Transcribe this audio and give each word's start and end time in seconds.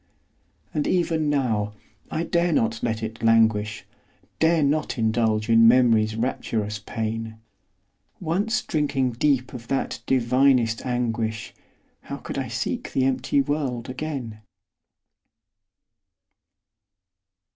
And 0.73 0.87
even 0.87 1.29
now, 1.29 1.73
I 2.09 2.23
dare 2.23 2.51
not 2.51 2.81
let 2.81 3.03
it 3.03 3.21
languish, 3.21 3.85
Dare 4.39 4.63
not 4.63 4.97
indulge 4.97 5.47
in 5.47 5.67
Memory's 5.67 6.15
rapturous 6.15 6.79
pain; 6.79 7.37
Once 8.19 8.63
drinking 8.63 9.11
deep 9.11 9.53
of 9.53 9.67
that 9.67 10.01
divinest 10.07 10.83
anguish, 10.87 11.53
How 12.01 12.17
could 12.17 12.39
I 12.39 12.47
seek 12.47 12.93
the 12.93 13.03
empty 13.05 13.41
world 13.41 13.91
again? 13.91 14.39